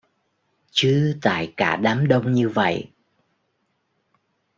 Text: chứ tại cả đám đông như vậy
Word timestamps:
chứ 0.71 1.17
tại 1.21 1.53
cả 1.57 1.75
đám 1.75 2.07
đông 2.07 2.33
như 2.33 2.49
vậy 2.49 2.91